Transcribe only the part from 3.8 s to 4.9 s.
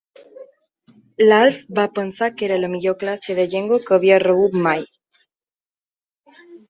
que havia rebut mai.